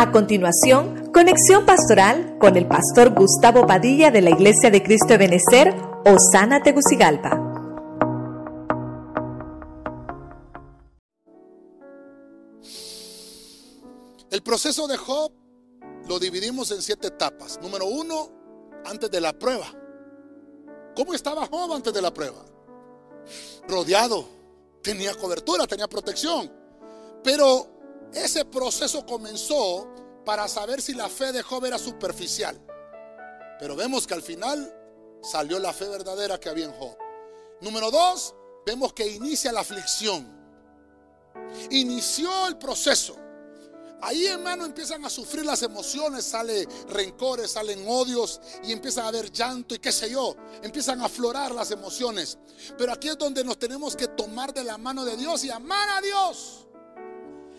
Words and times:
A 0.00 0.12
continuación, 0.12 1.12
conexión 1.12 1.66
pastoral 1.66 2.38
con 2.40 2.56
el 2.56 2.66
pastor 2.66 3.12
Gustavo 3.12 3.66
Padilla 3.66 4.10
de 4.10 4.22
la 4.22 4.30
Iglesia 4.30 4.70
de 4.70 4.82
Cristo 4.82 5.08
de 5.08 5.18
Benecer, 5.18 5.74
Osana 6.06 6.62
Tegucigalpa. 6.62 7.32
El 14.30 14.42
proceso 14.42 14.88
de 14.88 14.96
Job 14.96 15.32
lo 16.08 16.18
dividimos 16.18 16.70
en 16.70 16.80
siete 16.80 17.08
etapas. 17.08 17.60
Número 17.60 17.84
uno, 17.84 18.30
antes 18.86 19.10
de 19.10 19.20
la 19.20 19.34
prueba. 19.34 19.66
¿Cómo 20.96 21.12
estaba 21.12 21.44
Job 21.44 21.74
antes 21.74 21.92
de 21.92 22.00
la 22.00 22.14
prueba? 22.14 22.42
Rodeado, 23.68 24.24
tenía 24.80 25.14
cobertura, 25.14 25.66
tenía 25.66 25.88
protección. 25.88 26.50
Pero 27.22 27.79
ese 28.12 28.44
proceso 28.44 29.04
comenzó 29.06 29.88
para 30.24 30.48
saber 30.48 30.82
si 30.82 30.94
la 30.94 31.08
fe 31.08 31.32
de 31.32 31.42
Job 31.42 31.64
era 31.64 31.78
superficial. 31.78 32.60
Pero 33.58 33.76
vemos 33.76 34.06
que 34.06 34.14
al 34.14 34.22
final 34.22 34.74
salió 35.22 35.58
la 35.58 35.72
fe 35.72 35.88
verdadera 35.88 36.38
que 36.38 36.48
había 36.48 36.66
en 36.66 36.72
Job. 36.72 36.96
Número 37.60 37.90
dos, 37.90 38.34
vemos 38.64 38.92
que 38.92 39.06
inicia 39.06 39.52
la 39.52 39.60
aflicción. 39.60 40.38
Inició 41.70 42.46
el 42.46 42.56
proceso. 42.56 43.16
Ahí, 44.02 44.26
hermano, 44.26 44.64
empiezan 44.64 45.04
a 45.04 45.10
sufrir 45.10 45.44
las 45.44 45.62
emociones, 45.62 46.24
sale 46.24 46.66
rencores, 46.88 47.50
salen 47.50 47.84
odios 47.86 48.40
y 48.64 48.72
empiezan 48.72 49.04
a 49.04 49.08
haber 49.08 49.30
llanto 49.30 49.74
y 49.74 49.78
qué 49.78 49.92
sé 49.92 50.10
yo. 50.10 50.36
Empiezan 50.62 51.02
a 51.02 51.04
aflorar 51.04 51.52
las 51.52 51.70
emociones. 51.70 52.38
Pero 52.78 52.92
aquí 52.92 53.08
es 53.08 53.18
donde 53.18 53.44
nos 53.44 53.58
tenemos 53.58 53.94
que 53.94 54.08
tomar 54.08 54.54
de 54.54 54.64
la 54.64 54.78
mano 54.78 55.04
de 55.04 55.18
Dios 55.18 55.44
y 55.44 55.50
amar 55.50 55.86
a 55.90 56.00
Dios. 56.00 56.66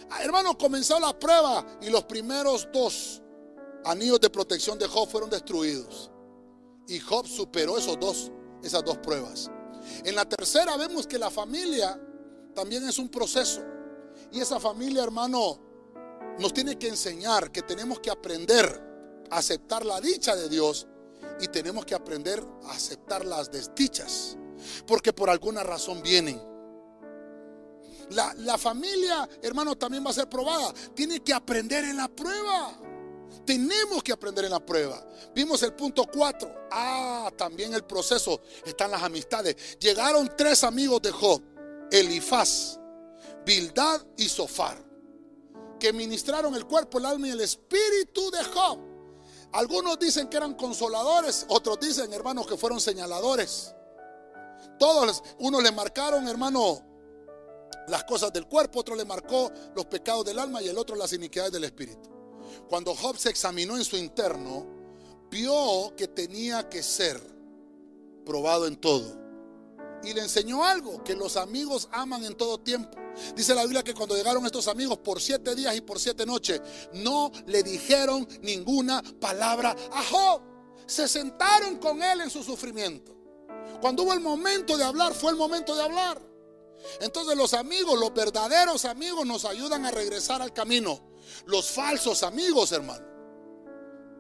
Ah, 0.10 0.24
hermano, 0.24 0.58
comenzó 0.58 1.00
la 1.00 1.18
prueba 1.18 1.66
y 1.82 1.90
los 1.90 2.04
primeros 2.06 2.68
dos 2.74 3.22
anillos 3.86 4.20
de 4.20 4.30
protección 4.30 4.78
de 4.78 4.88
Job 4.88 5.08
fueron 5.10 5.30
destruidos. 5.30 6.12
Y 6.88 7.00
Job 7.00 7.28
superó 7.28 7.78
esos 7.78 8.00
dos, 8.00 8.32
esas 8.64 8.84
dos 8.84 8.98
pruebas. 8.98 9.50
En 10.04 10.16
la 10.16 10.26
tercera 10.26 10.78
vemos 10.78 11.08
que 11.08 11.18
la 11.18 11.30
familia 11.30 12.00
también 12.54 12.88
es 12.88 12.98
un 13.00 13.10
proceso. 13.10 13.62
Y 14.32 14.40
esa 14.40 14.60
familia, 14.60 15.04
hermano, 15.04 15.60
nos 16.40 16.54
tiene 16.54 16.78
que 16.78 16.88
enseñar 16.88 17.52
que 17.52 17.62
tenemos 17.62 18.00
que 18.00 18.10
aprender 18.10 19.28
a 19.30 19.38
aceptar 19.38 19.86
la 19.86 20.00
dicha 20.02 20.36
de 20.36 20.50
Dios 20.50 20.88
y 21.40 21.48
tenemos 21.48 21.86
que 21.86 21.96
aprender 21.96 22.44
a 22.66 22.72
aceptar 22.72 23.26
las 23.26 23.52
desdichas, 23.52 24.38
porque 24.86 25.14
por 25.14 25.30
alguna 25.30 25.64
razón 25.64 26.02
vienen. 26.02 26.51
La, 28.12 28.34
la, 28.36 28.58
familia, 28.58 29.28
hermano, 29.42 29.78
también 29.78 30.06
va 30.06 30.12
a 30.12 30.14
ser 30.14 30.30
probada. 30.30 30.74
Tiene 30.94 31.22
que 31.22 31.34
aprender 31.34 31.84
en 31.86 31.98
la 31.98 32.08
prueba. 32.08 32.80
Tenemos 33.46 34.04
que 34.04 34.12
aprender 34.12 34.46
en 34.46 34.52
la 34.52 34.66
prueba. 34.66 35.06
Vimos 35.34 35.64
el 35.64 35.74
punto 35.74 36.06
4. 36.12 36.68
Ah, 36.72 37.32
también 37.38 37.74
el 37.74 37.84
proceso. 37.84 38.42
Están 38.66 38.92
las 38.92 39.02
amistades. 39.02 39.78
Llegaron 39.80 40.32
tres 40.38 40.64
amigos 40.64 41.02
de 41.02 41.12
Job. 41.12 41.42
Elifaz, 41.92 42.80
Bildad 43.46 44.02
y 44.18 44.30
Sofar 44.30 44.92
que 45.82 45.92
ministraron 45.92 46.54
el 46.56 46.66
cuerpo, 46.68 47.00
el 47.00 47.08
alma 47.08 47.28
y 47.28 47.32
el 47.32 47.42
espíritu 47.42 48.30
de 48.30 48.44
Job. 48.46 48.80
Algunos 49.52 50.00
dicen 50.00 50.30
que 50.30 50.38
eran 50.38 50.54
consoladores, 50.54 51.46
otros 51.50 51.80
dicen, 51.80 52.14
hermanos, 52.14 52.48
que 52.48 52.56
fueron 52.56 52.80
señaladores. 52.80 53.74
Todos, 54.80 55.24
uno 55.40 55.60
le 55.60 55.72
marcaron, 55.72 56.28
hermano, 56.28 56.82
las 57.88 58.04
cosas 58.04 58.32
del 58.34 58.48
cuerpo, 58.48 58.80
otro 58.80 58.96
le 58.96 59.06
marcó 59.06 59.52
los 59.76 59.86
pecados 59.86 60.26
del 60.26 60.40
alma 60.40 60.62
y 60.62 60.68
el 60.68 60.78
otro 60.78 60.96
las 60.96 61.14
iniquidades 61.14 61.52
del 61.52 61.64
espíritu. 61.64 62.10
Cuando 62.70 62.96
Job 62.96 63.18
se 63.18 63.30
examinó 63.30 63.78
en 63.78 63.84
su 63.84 63.98
interno, 63.98 64.66
vio 65.30 65.94
que 65.96 66.08
tenía 66.08 66.68
que 66.70 66.84
ser 66.84 67.22
probado 68.26 68.68
en 68.68 68.76
todo 68.78 69.22
y 70.04 70.14
le 70.14 70.22
enseñó 70.22 70.64
algo, 70.64 71.04
que 71.04 71.16
los 71.16 71.38
amigos 71.38 71.88
aman 71.92 72.24
en 72.24 72.36
todo 72.36 72.60
tiempo. 72.60 72.98
Dice 73.36 73.54
la 73.54 73.64
Biblia 73.64 73.84
que 73.84 73.94
cuando 73.94 74.16
llegaron 74.16 74.46
estos 74.46 74.68
amigos 74.68 74.98
por 75.00 75.22
siete 75.22 75.54
días 75.56 75.76
y 75.76 75.82
por 75.82 76.00
siete 76.00 76.26
noches, 76.26 76.62
no 76.94 77.32
le 77.46 77.62
dijeron 77.64 78.28
ninguna 78.42 79.04
palabra 79.20 79.76
a 79.92 80.04
Job. 80.04 80.42
Se 80.86 81.08
sentaron 81.08 81.78
con 81.78 82.02
él 82.02 82.22
en 82.22 82.30
su 82.30 82.44
sufrimiento. 82.44 83.16
Cuando 83.80 84.04
hubo 84.04 84.14
el 84.14 84.20
momento 84.20 84.78
de 84.78 84.84
hablar, 84.84 85.14
fue 85.14 85.32
el 85.32 85.38
momento 85.38 85.76
de 85.76 85.84
hablar. 85.84 86.31
Entonces 87.00 87.38
los 87.38 87.54
amigos, 87.54 88.00
los 88.00 88.14
verdaderos 88.14 88.86
amigos 88.86 89.26
nos 89.26 89.46
ayudan 89.46 89.86
a 89.86 89.92
regresar 89.92 90.42
al 90.42 90.54
camino. 90.54 91.00
Los 91.46 91.70
falsos 91.70 92.24
amigos, 92.24 92.72
hermano, 92.72 93.06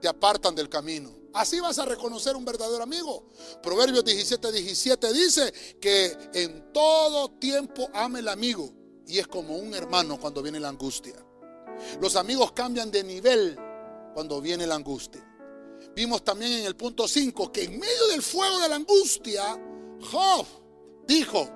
te 0.01 0.07
apartan 0.07 0.55
del 0.55 0.69
camino. 0.69 1.21
Así 1.33 1.59
vas 1.59 1.79
a 1.79 1.85
reconocer 1.85 2.35
un 2.35 2.43
verdadero 2.43 2.83
amigo. 2.83 3.29
Proverbios 3.61 4.03
17, 4.03 4.51
17 4.51 5.13
dice 5.13 5.53
que 5.79 6.17
en 6.33 6.73
todo 6.73 7.31
tiempo 7.31 7.89
ame 7.93 8.19
el 8.19 8.27
amigo. 8.27 8.73
Y 9.07 9.19
es 9.19 9.27
como 9.27 9.57
un 9.57 9.73
hermano 9.73 10.19
cuando 10.19 10.41
viene 10.41 10.59
la 10.59 10.69
angustia. 10.69 11.15
Los 11.99 12.15
amigos 12.15 12.51
cambian 12.51 12.91
de 12.91 13.03
nivel 13.03 13.57
cuando 14.13 14.41
viene 14.41 14.67
la 14.67 14.75
angustia. 14.75 15.25
Vimos 15.95 16.23
también 16.23 16.51
en 16.53 16.65
el 16.65 16.75
punto 16.75 17.07
5 17.07 17.51
que 17.51 17.63
en 17.63 17.79
medio 17.79 18.07
del 18.07 18.21
fuego 18.21 18.59
de 18.59 18.69
la 18.69 18.75
angustia, 18.75 19.59
Job 20.11 20.45
dijo, 21.07 21.49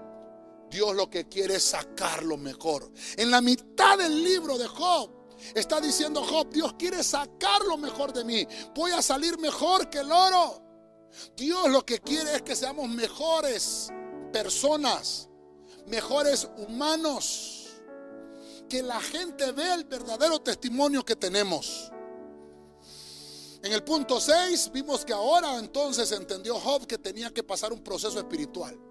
Dios 0.75 0.94
lo 0.94 1.09
que 1.09 1.30
quiere 1.30 1.56
es 1.56 1.63
sacar 1.63 2.24
lo 2.24 2.36
mejor. 2.36 2.91
En 3.16 3.31
la 3.31 3.40
mitad 3.40 3.97
del 3.97 4.22
libro 4.22 4.58
de 4.58 4.68
Job, 4.68 5.16
Está 5.53 5.80
diciendo 5.80 6.24
Job, 6.24 6.50
Dios 6.50 6.74
quiere 6.74 7.03
sacar 7.03 7.62
lo 7.66 7.78
mejor 7.78 8.12
de 8.13 8.24
mí. 8.24 8.47
Voy 8.74 8.91
a 8.91 9.02
salir 9.02 9.38
mejor 9.38 9.90
que 9.90 10.00
el 10.00 10.12
oro. 10.12 10.62
Dios 11.36 11.69
lo 11.69 11.86
que 11.86 12.00
quiere 12.00 12.36
es 12.36 12.41
que 12.41 12.56
seamos 12.56 12.90
mejores 12.90 13.90
personas, 14.31 15.30
mejores 15.86 16.47
humanos. 16.58 17.68
Que 18.68 18.81
la 18.81 19.00
gente 19.00 19.52
vea 19.52 19.75
el 19.75 19.84
verdadero 19.84 20.42
testimonio 20.42 21.06
que 21.06 21.16
tenemos. 21.16 21.92
En 23.62 23.72
el 23.72 23.84
punto 23.84 24.19
6 24.19 24.72
vimos 24.74 25.06
que 25.06 25.13
ahora 25.13 25.57
entonces 25.59 26.12
entendió 26.12 26.59
Job 26.59 26.88
que 26.88 26.97
tenía 26.97 27.31
que 27.31 27.44
pasar 27.44 27.72
un 27.72 27.84
proceso 27.84 28.18
espiritual. 28.18 28.84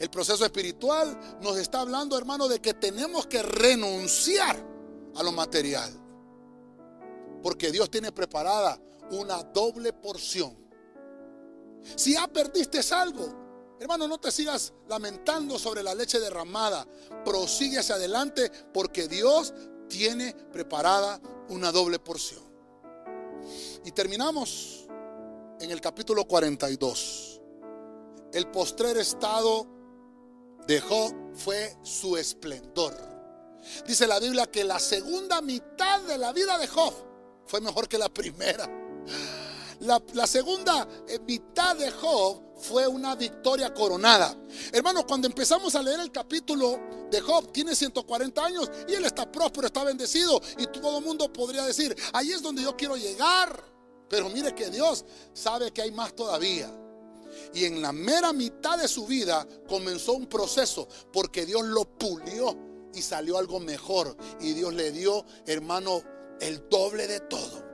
El 0.00 0.08
proceso 0.08 0.46
espiritual 0.46 1.38
nos 1.42 1.58
está 1.58 1.82
hablando, 1.82 2.16
hermano, 2.16 2.48
de 2.48 2.58
que 2.58 2.72
tenemos 2.72 3.26
que 3.26 3.42
renunciar 3.42 4.58
a 5.14 5.22
lo 5.22 5.30
material. 5.30 5.92
Porque 7.42 7.70
Dios 7.70 7.90
tiene 7.90 8.10
preparada 8.10 8.80
una 9.10 9.42
doble 9.42 9.92
porción. 9.92 10.56
Si 11.96 12.14
ya 12.14 12.26
perdiste 12.28 12.80
algo, 12.94 13.76
hermano, 13.78 14.08
no 14.08 14.18
te 14.18 14.30
sigas 14.30 14.72
lamentando 14.88 15.58
sobre 15.58 15.82
la 15.82 15.94
leche 15.94 16.18
derramada. 16.18 16.86
Prosigue 17.22 17.78
hacia 17.78 17.96
adelante 17.96 18.50
porque 18.72 19.06
Dios 19.06 19.52
tiene 19.86 20.34
preparada 20.50 21.20
una 21.50 21.70
doble 21.72 21.98
porción. 21.98 22.42
Y 23.84 23.92
terminamos 23.92 24.86
en 25.60 25.70
el 25.70 25.80
capítulo 25.82 26.24
42. 26.24 27.42
El 28.32 28.50
postrer 28.50 28.96
estado 28.96 29.79
de 30.70 30.80
Job 30.80 31.12
fue 31.34 31.76
su 31.82 32.16
esplendor. 32.16 32.96
Dice 33.88 34.06
la 34.06 34.20
Biblia 34.20 34.46
que 34.46 34.62
la 34.62 34.78
segunda 34.78 35.42
mitad 35.42 36.00
de 36.02 36.16
la 36.16 36.32
vida 36.32 36.56
de 36.58 36.68
Job 36.68 36.94
fue 37.44 37.60
mejor 37.60 37.88
que 37.88 37.98
la 37.98 38.08
primera. 38.08 38.70
La, 39.80 40.26
segunda 40.28 40.86
eh, 41.08 41.18
mitad 41.26 41.74
de 41.74 41.90
Job 41.90 42.54
fue 42.60 42.86
una 42.86 43.16
victoria 43.16 43.74
coronada. 43.74 44.36
Hermanos, 44.72 45.06
cuando 45.08 45.26
empezamos 45.26 45.74
a 45.74 45.82
leer 45.82 45.98
el 45.98 46.12
capítulo 46.12 46.78
de 47.10 47.20
Job, 47.20 47.50
tiene 47.50 47.74
140 47.74 48.44
años 48.44 48.70
y 48.86 48.94
él 48.94 49.04
está 49.04 49.30
próspero, 49.30 49.66
está 49.66 49.82
bendecido. 49.82 50.40
Y 50.56 50.66
todo 50.68 50.98
el 50.98 51.04
mundo 51.04 51.32
podría 51.32 51.64
decir, 51.64 51.96
ahí 52.12 52.30
es 52.30 52.42
donde 52.42 52.62
yo 52.62 52.76
quiero 52.76 52.96
llegar. 52.96 53.60
Pero 54.08 54.28
mire 54.28 54.54
que 54.54 54.70
Dios 54.70 55.04
sabe 55.32 55.72
que 55.72 55.82
hay 55.82 55.90
más 55.90 56.14
todavía. 56.14 56.70
Y 57.54 57.64
en 57.64 57.82
la 57.82 57.92
mera 57.92 58.32
mitad 58.32 58.78
de 58.78 58.88
su 58.88 59.06
vida 59.06 59.46
comenzó 59.68 60.12
un 60.12 60.26
proceso 60.26 60.88
porque 61.12 61.46
Dios 61.46 61.64
lo 61.64 61.84
pulió 61.84 62.56
y 62.94 63.02
salió 63.02 63.38
algo 63.38 63.60
mejor. 63.60 64.16
Y 64.40 64.52
Dios 64.52 64.74
le 64.74 64.92
dio, 64.92 65.24
hermano, 65.46 66.02
el 66.40 66.68
doble 66.68 67.06
de 67.06 67.20
todo. 67.20 67.64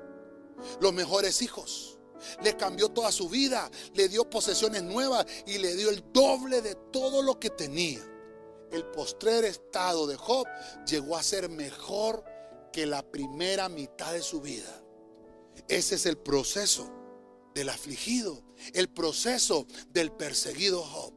Los 0.81 0.93
mejores 0.93 1.43
hijos. 1.43 1.99
Le 2.43 2.57
cambió 2.57 2.89
toda 2.89 3.13
su 3.13 3.29
vida, 3.29 3.71
le 3.95 4.09
dio 4.09 4.29
posesiones 4.29 4.83
nuevas 4.83 5.27
y 5.47 5.59
le 5.59 5.77
dio 5.77 5.91
el 5.91 6.03
doble 6.13 6.63
de 6.63 6.75
todo 6.93 7.23
lo 7.23 7.39
que 7.39 7.51
tenía. 7.51 8.01
El 8.73 8.85
postrer 8.87 9.45
estado 9.45 10.07
de 10.07 10.17
Job 10.17 10.47
llegó 10.87 11.17
a 11.17 11.23
ser 11.23 11.49
mejor 11.49 12.25
que 12.73 12.87
la 12.87 13.03
primera 13.03 13.69
mitad 13.69 14.13
de 14.13 14.23
su 14.23 14.41
vida. 14.41 14.83
Ese 15.69 15.95
es 15.95 16.07
el 16.07 16.19
proceso 16.19 16.96
del 17.57 17.71
afligido, 17.71 18.45
el 18.75 18.89
proceso 18.89 19.67
del 19.89 20.13
perseguido 20.13 20.83
Job. 20.83 21.15